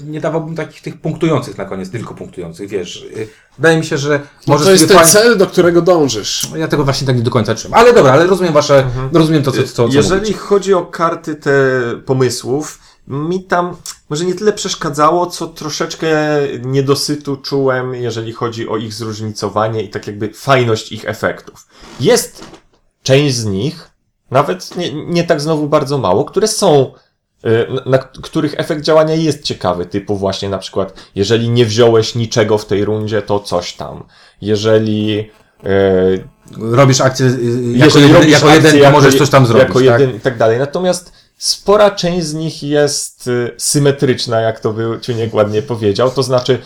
[0.04, 3.06] nie dawałbym takich tych punktujących na koniec, tylko punktujących, wiesz.
[3.16, 3.28] Yy,
[3.58, 6.48] wydaje mi się, że No może to jest ten cel, do którego dążysz.
[6.56, 7.80] Ja tego właśnie tak nie do końca trzymam.
[7.80, 10.38] Ale dobra, ale rozumiem wasze, rozumiem to, co, co, co Jeżeli mówicie.
[10.38, 11.52] chodzi o karty te
[12.06, 13.76] pomysłów, mi tam
[14.10, 16.08] może nie tyle przeszkadzało, co troszeczkę
[16.64, 21.66] niedosytu czułem, jeżeli chodzi o ich zróżnicowanie i tak jakby fajność ich efektów.
[22.00, 22.44] Jest
[23.02, 23.90] część z nich,
[24.30, 26.98] nawet nie, nie tak znowu bardzo mało, które są, y,
[27.68, 32.58] na, na których efekt działania jest ciekawy, typu właśnie na przykład, jeżeli nie wziąłeś niczego
[32.58, 34.04] w tej rundzie, to coś tam.
[34.40, 35.30] Jeżeli
[35.66, 36.28] y,
[36.58, 39.68] Robisz akcję yy, jako jeżeli robisz jako akcję jeden jako możesz coś tam zrobić.
[39.68, 40.00] Jako tak?
[40.00, 40.58] jeden i tak dalej.
[40.58, 46.10] Natomiast spora część z nich jest y, symetryczna, jak to był Ciuniek ładnie powiedział.
[46.10, 46.58] To znaczy,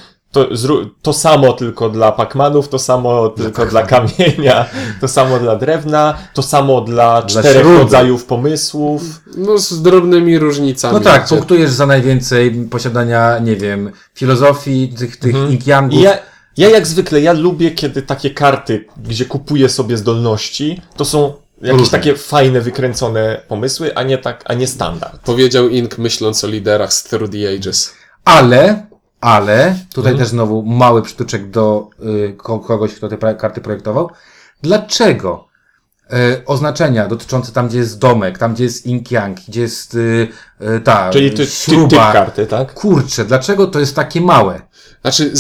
[0.44, 4.66] to, to samo tylko dla Pacmanów, to samo tylko dla kamienia,
[5.00, 7.78] to samo dla drewna, to samo dla czterech śruby.
[7.78, 9.02] rodzajów pomysłów.
[9.36, 10.94] No z drobnymi różnicami.
[10.94, 15.52] No tak, punktujesz za najwięcej posiadania, nie wiem, filozofii, tych, tych Mhm.
[15.52, 15.98] inkiangów.
[15.98, 16.18] I ja,
[16.56, 21.80] ja jak zwykle, ja lubię, kiedy takie karty, gdzie kupuję sobie zdolności, to są jakieś
[21.80, 21.98] Różne.
[21.98, 25.22] takie fajne, wykręcone pomysły, a nie tak, a nie standard.
[25.24, 27.94] Powiedział Ink myśląc o liderach z Through the Ages.
[28.24, 28.86] Ale,
[29.26, 30.18] ale, tutaj Mhm.
[30.18, 34.10] też znowu mały przytuczek do y, ko- kogoś, kto te karty projektował.
[34.62, 35.48] Dlaczego
[36.12, 40.28] y, oznaczenia dotyczące tam, gdzie jest domek, tam, gdzie jest ink yang, gdzie jest y,
[40.76, 42.74] y, ta Czyli ty, ty, śruba, typ karty, tak?
[42.74, 44.60] kurczę, dlaczego to jest takie małe?
[45.02, 45.32] Znaczy,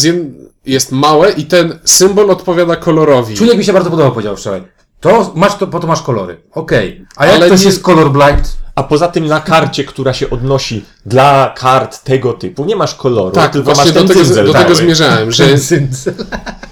[0.66, 3.34] jest małe i ten symbol odpowiada kolorowi.
[3.34, 4.62] Czujnik mi się bardzo podobał, powiedział wczoraj.
[5.00, 6.40] To masz to, po to masz kolory.
[6.52, 7.06] Okej.
[7.16, 10.84] A jak Ale ktoś nie- jest colorblind, A poza tym na karcie, która się odnosi
[11.06, 14.46] dla kart tego typu, nie masz koloru, Tak, tylko właśnie masz ten do tego, cyndzel
[14.46, 14.76] do tego cały.
[14.76, 15.44] zmierzałem, że,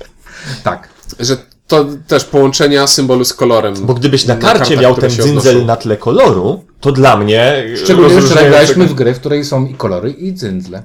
[0.65, 0.89] tak.
[1.21, 1.37] że
[1.67, 3.75] to też połączenia symbolu z kolorem.
[3.81, 5.65] Bo gdybyś na Na karcie kartach, miał ten odnoszą.
[5.65, 7.65] na tle koloru, to dla mnie...
[7.85, 10.83] Szczególnie, że graliśmy w grę, w której są i kolory, i dzyndzle.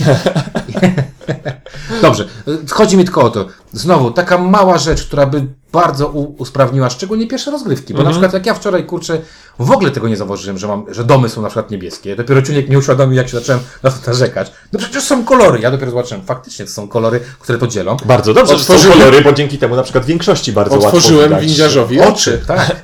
[2.02, 2.28] Dobrze,
[2.70, 3.46] chodzi mi tylko o to.
[3.72, 8.46] Znowu, taka mała rzecz, która by bardzo usprawniła, szczególnie pierwsze rozgrywki, bo na przykład jak
[8.46, 9.18] ja wczoraj, kurczę,
[9.58, 12.16] w ogóle tego nie zauważyłem, że mam, że domy są na przykład niebieskie.
[12.16, 14.52] Dopiero Ciuniek mi uświadomił, jak się zacząłem na to narzekać.
[14.72, 15.60] No przecież są kolory.
[15.60, 17.96] Ja dopiero zobaczyłem, faktycznie to są kolory, które to dzielą.
[18.04, 21.28] Bardzo dobrze, że są Otworzyłem- kolory, bo dzięki temu na przykład większości bardzo łatwo Otworzyłem
[21.28, 21.44] widać.
[21.46, 22.76] windziarzowi Oczy, tak.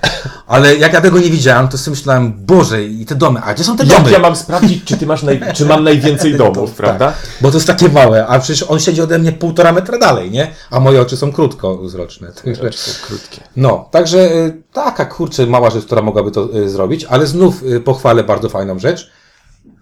[0.46, 3.64] Ale jak ja tego nie widziałem, to sobie myślałem, Boże, i te domy, a gdzie
[3.64, 4.02] są te domy?
[4.04, 5.40] Jak ja mam sprawdzić, czy ty masz naj...
[5.54, 7.12] czy mam najwięcej domów, Tak, prawda?
[7.40, 10.50] Bo to jest takie małe, a przecież on siedzi ode mnie półtora metra dalej, nie?
[10.72, 12.32] A moje oczy są krótkowzroczne.
[12.44, 13.40] Także, Są krótkie.
[13.56, 17.80] no, także y, taka kurczę mała rzecz, która mogłaby to y, zrobić, ale znów y,
[17.80, 19.10] pochwalę bardzo fajną rzecz.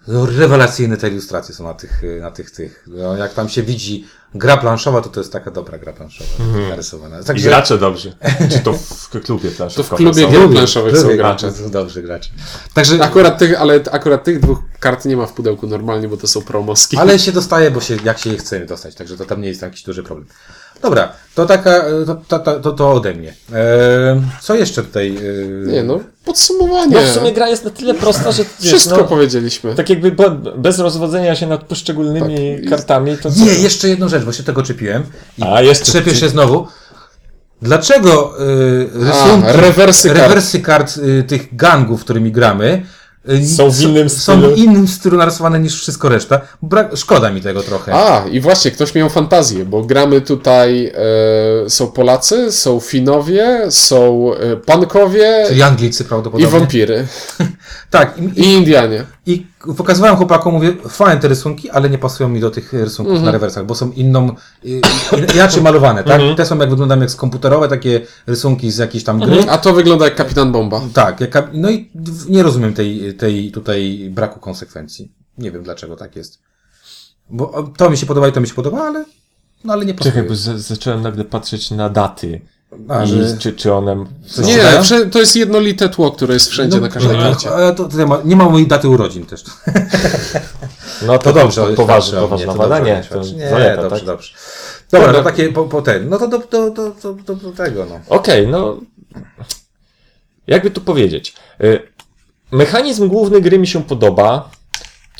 [0.07, 2.85] No, rewelacyjne te ilustracje są na tych, na tych, tych.
[2.87, 6.29] No, jak tam się widzi gra planszowa, to to jest taka dobra gra planszowa
[6.69, 7.19] narysowana.
[7.19, 8.15] I Także gracze dobrze.
[8.51, 11.51] Czy to w klubie To w klubie gier planszowych są gracze, gracze.
[11.51, 12.29] to są dobrzy gracze.
[12.73, 16.27] Także, Akurat tych, ale akurat tych dwóch kart nie ma w pudełku normalnie, bo to
[16.27, 16.97] są promoski.
[16.97, 19.61] ale się dostaje, bo się, jak się je chce dostać, także to tam nie jest
[19.61, 20.27] jakiś duży problem.
[20.81, 23.33] Dobra, to taka, to, to, to, to, ode mnie.
[23.53, 25.17] E, co jeszcze tutaj?
[25.17, 26.95] y, Nie no, podsumowanie.
[26.95, 29.75] No w sumie gra jest na tyle prosta, że wiesz, Wszystko no, powiedzieliśmy.
[29.75, 30.11] tak jakby
[30.57, 32.69] bez rozwodzenia się nad poszczególnymi Tak.
[32.69, 33.39] kartami, to co?
[33.45, 35.03] Nie, jeszcze jedną rzecz, bo się tego czepiłem.
[35.37, 36.67] I A, jeszcze Trzepię się znowu.
[37.61, 40.19] Dlaczego y, rysunki, A, rewersy kart.
[40.19, 42.85] rewersy kart y, tych gangów, którymi gramy,
[43.57, 44.55] Są w innym Są stylu.
[44.55, 46.41] w innym stylu narysowane niż wszystko reszta.
[46.61, 47.93] Brak, szkoda mi tego trochę.
[47.93, 50.91] A, i właśnie, ktoś miał fantazję, bo gramy tutaj,
[51.65, 56.59] e, są Polacy, są Finowie, są e, Pankowie Czyli Anglicy i prawdopodobnie.
[56.59, 57.07] wampiry.
[57.89, 59.03] Tak, i, I i, Indianie.
[59.25, 59.45] i
[59.77, 63.25] pokazywałem chłopakom, mówię, fajne te rysunki, ale nie pasują mi do tych rysunków Mhm.
[63.25, 64.29] na rewersach, bo są inną,
[64.65, 64.81] y, y,
[65.35, 66.13] inaczej malowane, tak?
[66.19, 66.35] Mhm.
[66.35, 69.43] Te są jak wyglądają jak z komputerowe, takie rysunki z jakiejś tam gry.
[69.49, 70.81] A to wygląda jak Kapitan Bomba.
[70.93, 71.89] Tak, jaka, no i
[72.29, 75.11] nie rozumiem tej, tej tutaj braku konsekwencji.
[75.37, 76.39] Nie wiem dlaczego tak jest.
[77.29, 79.05] Bo to mi się podoba i to mi się podoba, ale,
[79.63, 80.13] no ale nie pasuje.
[80.13, 82.41] Czekaj, bo za- zacząłem nagle patrzeć na daty.
[82.89, 83.37] A, I że...
[83.37, 84.05] czy, czy one...
[84.27, 84.61] Coś Nie,
[85.11, 87.51] to jest jednolite tło, które jest wszędzie na każdej no, karcie.
[87.51, 89.43] ale to, to nie, ma, nie ma mojej daty urodzin też.
[91.07, 91.61] No To dobrze.
[91.67, 93.03] To poważne, o poważne to badanie.
[93.11, 93.37] dobrze To.
[93.37, 94.05] Nie, zaleta, dobrze, tak?
[94.05, 94.33] dobrze.
[94.91, 95.23] Dobra, Dobra.
[95.23, 96.09] no takie po, po ten.
[96.09, 97.99] No to do, do, do, do, do, do tego, no.
[98.09, 98.77] Okej, no.
[100.47, 101.35] Jakby tu powiedzieć.
[101.63, 101.79] Y,
[102.51, 104.49] Mechanizm główny gry mi się podoba.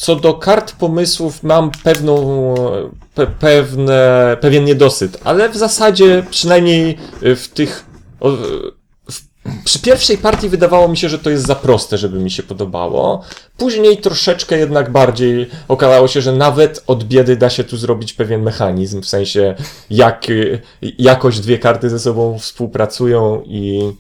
[0.02, 2.56] Co do kart pomysłów mam pewną,
[3.16, 7.86] pe, pewne, pewien niedosyt, ale w zasadzie przynajmniej w tych,
[9.66, 13.24] przy pierwszej partii wydawało mi się, że to jest za proste, żeby mi się podobało.
[13.58, 18.42] Później troszeczkę jednak bardziej okazało się, że nawet od biedy da się tu zrobić pewien
[18.42, 19.56] mechanizm, w sensie
[19.90, 23.92] jak y, jakoś dwie karty ze sobą współpracują i,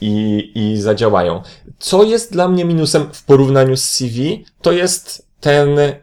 [0.00, 1.42] i, i zadziałają.
[1.78, 6.02] Co jest dla mnie minusem w porównaniu z CV, to jest ten y,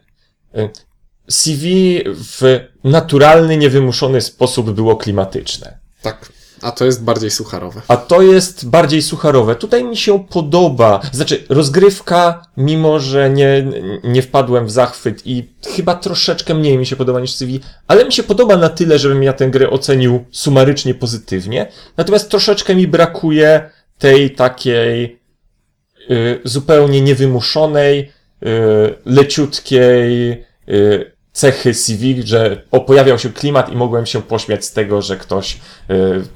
[1.30, 5.78] CV w naturalny, niewymuszony sposób było klimatyczne.
[6.02, 6.34] Tak.
[6.64, 7.82] A to jest bardziej sucharowe.
[7.88, 9.56] A to jest bardziej sucharowe.
[9.56, 11.02] Tutaj mi się podoba.
[11.12, 13.66] Znaczy, rozgrywka, mimo że nie,
[14.04, 18.14] nie wpadłem w zachwyt i chyba troszeczkę mniej mi się podoba niż CV, ale mi
[18.14, 21.72] się podoba na tyle, żebym ja tę grę ocenił sumarycznie pozytywnie.
[21.98, 25.20] Natomiast troszeczkę mi brakuje tej takiej
[26.12, 28.12] y, zupełnie niewymuszonej,
[28.44, 30.32] y, leciutkiej
[30.70, 35.18] y, cechy CV, że o, pojawiał się klimat i mogłem się pośmiać z tego, że
[35.18, 35.60] ktoś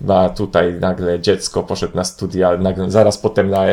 [0.01, 3.65] ma tutaj nagle dziecko, poszedł na studia, nagle, zaraz potem na,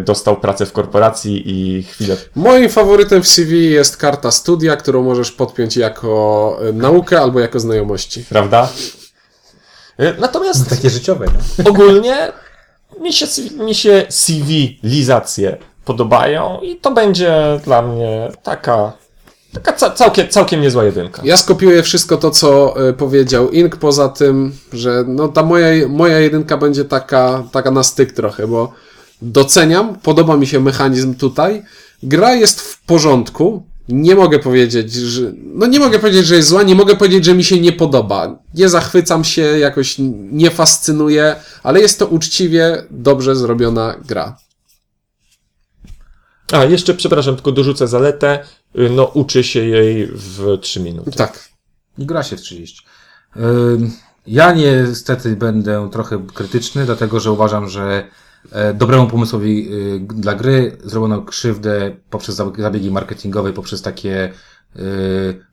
[0.00, 5.32] dostał pracę w korporacji i chwilę Moim faworytem w CV jest karta studia, którą możesz
[5.32, 8.24] podpiąć jako naukę albo jako znajomości.
[8.28, 8.68] prawda?
[10.18, 11.70] Natomiast Takie życiowe, no.
[11.70, 12.32] ogólnie
[13.00, 13.26] mi się,
[13.64, 18.92] mi się CV-lizacje podobają i to będzie dla mnie taka,
[19.52, 21.22] taka ca całkiem, całkiem niezła jedynka.
[21.24, 26.20] Ja skopiuję wszystko to, co e, powiedział Ink, poza tym, że no ta moja, moja
[26.20, 28.72] jedynka będzie taka, taka na styk trochę, bo
[29.22, 31.62] doceniam, podoba mi się mechanizm tutaj.
[32.02, 33.62] Gra jest w porządku.
[33.88, 35.32] Nie mogę powiedzieć, że.
[35.36, 38.38] No nie mogę powiedzieć, że jest zła, nie mogę powiedzieć, że mi się nie podoba.
[38.54, 39.96] Nie zachwycam się, jakoś
[40.32, 44.36] nie fascynuje, ale jest to uczciwie dobrze zrobiona gra.
[46.52, 48.44] A, jeszcze, przepraszam, tylko dorzucę zaletę.
[48.74, 51.10] No, uczy się jej w 3 minuty.
[51.10, 51.48] Tak.
[51.98, 52.86] I gra się w 30.
[53.36, 53.92] Ym,
[54.26, 58.08] Ja niestety będę trochę krytyczny, dlatego że uważam, że
[58.74, 64.30] dobremu pomysłowi y, dla gry zrobiono krzywdę poprzez zab- zabiegi marketingowe, poprzez takie.
[64.76, 64.80] y,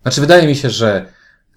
[0.01, 1.05] Znaczy, wydaje mi się, że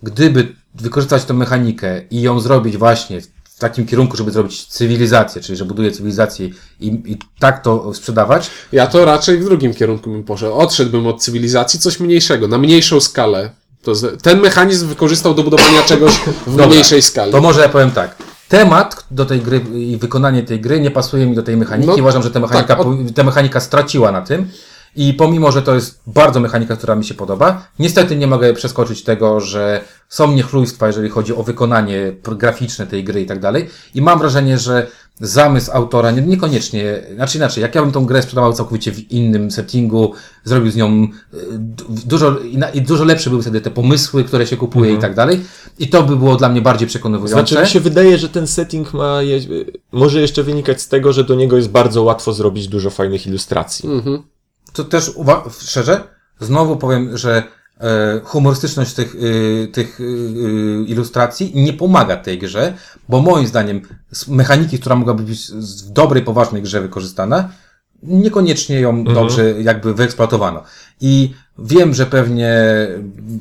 [0.02, 5.56] gdyby wykorzystać tę mechanikę i ją zrobić właśnie w takim kierunku, żeby zrobić cywilizację, czyli
[5.58, 6.46] że buduje cywilizację
[6.80, 10.52] i, i tak to sprzedawać, Ja to raczej w drugim kierunku bym poszedł.
[10.54, 13.50] Odszedłbym od cywilizacji, coś mniejszego, na mniejszą skalę.
[13.82, 13.92] To
[14.22, 16.12] ten mechanizm wykorzystał do budowania czegoś
[16.46, 17.32] w Dobra, mniejszej skali.
[17.32, 18.16] To może ja powiem tak.
[18.48, 21.88] Temat do tej gry i wykonanie tej gry nie pasuje mi do tej mechaniki.
[21.88, 24.48] No, Uważam, że ta mechanika, tak, o- powi- ta mechanika straciła na tym.
[24.96, 29.02] I pomimo, że to jest bardzo mechanika, która mi się podoba, niestety nie mogę przeskoczyć
[29.04, 33.68] tego, że są niechlujstwa, jeżeli chodzi o wykonanie graficzne tej gry i tak dalej.
[33.94, 34.86] I mam wrażenie, że
[35.20, 39.50] zamysł autora nie, niekoniecznie, znaczy inaczej, jak ja bym tą grę sprzedawał całkowicie w innym
[39.50, 40.12] settingu,
[40.44, 41.08] zrobił z nią y,
[41.58, 42.36] du- dużo,
[42.74, 45.40] i dużo lepsze były wtedy te pomysły, które się kupuje i tak dalej.
[45.78, 47.34] I to by było dla mnie bardziej przekonywujące.
[47.48, 49.40] Znaczy, mi się wydaje, że ten setting ma, je,
[49.92, 53.88] może jeszcze wynikać z tego, że do niego jest bardzo łatwo zrobić dużo fajnych ilustracji.
[53.88, 54.22] Mhm.
[54.72, 56.00] To też uwa- szczerze,
[56.40, 57.42] znowu powiem, że
[58.24, 62.74] humorystyczność tych, y, tych y, y, ilustracji nie pomaga tej grze,
[63.08, 63.80] bo moim zdaniem
[64.12, 67.48] z mechaniki, która mogłaby być w dobrej, poważnej grze wykorzystana,
[68.02, 70.62] niekoniecznie ją dobrze jakby wyeksploatowano.
[71.00, 72.66] I wiem, że pewnie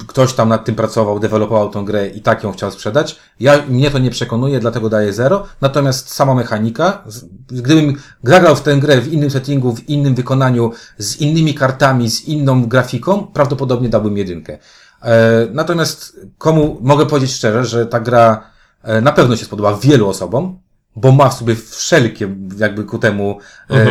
[0.08, 3.20] ktoś tam nad tym pracował, dewelopował tą grę i tak ją chciał sprzedać.
[3.40, 5.48] Ja, mnie to nie przekonuje, dlatego daję zero.
[5.62, 7.04] Natomiast sama mechanika,
[7.48, 12.28] gdybym zagrał w tę grę w innym settingu, w innym wykonaniu, z innymi kartami, z
[12.28, 14.58] inną grafiką, prawdopodobnie dałbym jedynkę.
[15.02, 18.44] E, natomiast komu, mogę powiedzieć szczerze, że ta gra
[18.84, 20.60] e, na pewno się spodoba wielu osobom,
[20.96, 23.86] bo ma w sobie wszelkie jakby ku temu e,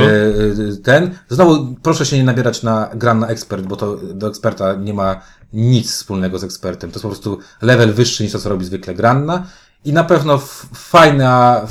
[0.82, 1.14] ten.
[1.28, 5.20] Znowu proszę się nie nabierać na gram na ekspert, bo to do eksperta nie ma
[5.52, 6.90] nic wspólnego z ekspertem.
[6.90, 9.46] To jest po prostu level wyższy niż to, co robi zwykle granna.
[9.84, 10.38] I na pewno
[10.74, 11.66] fajna,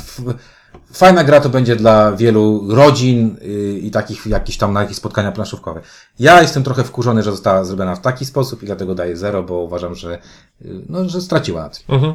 [0.92, 5.32] fajna gra to będzie dla wielu rodzin y, i takich jakichś tam na jakieś spotkania
[5.32, 5.80] planszówkowe.
[6.18, 9.54] Ja jestem trochę wkurzony, że została zrobiona w taki sposób i dlatego daję zero, bo
[9.54, 10.18] uważam, że,
[10.62, 11.82] y, no, że straciła na tym.
[11.88, 12.14] Mhm.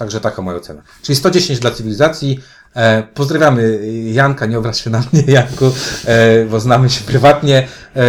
[0.00, 0.82] Także taka moja ocena.
[1.02, 2.40] Czyli 110 dla cywilizacji.
[2.76, 3.80] E, pozdrawiamy
[4.12, 5.72] Janka, nie obraź się na mnie, Janku,
[6.04, 8.02] e, bo znamy się prywatnie, e,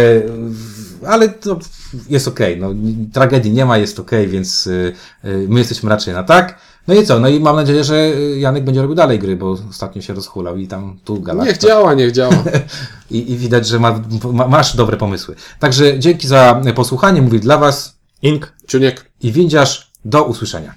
[1.06, 1.58] ale to
[2.08, 2.60] jest okej.
[2.60, 2.68] no,
[3.12, 4.92] tragedii nie ma, jest okej, więc e,
[5.28, 6.58] e, my jesteśmy raczej na tak.
[6.88, 7.20] No i co?
[7.20, 10.66] No i mam nadzieję, że Janek będzie robił dalej gry, bo ostatnio się rozhulał i
[10.66, 11.50] tam tu galakta.
[11.50, 12.44] Niech działa, niech działa.
[13.10, 14.00] I, I widać, że ma,
[14.32, 15.34] ma, masz dobre pomysły.
[15.58, 18.52] Także dzięki za posłuchanie, mówię dla Was Ink.
[18.66, 19.04] Ciuniek.
[19.22, 20.74] i windziarz, do usłyszenia.